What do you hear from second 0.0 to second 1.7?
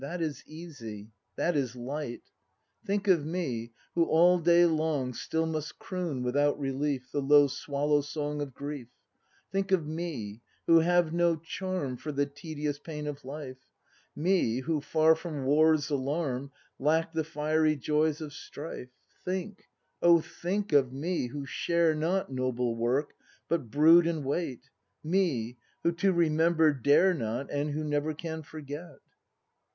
That is easy, that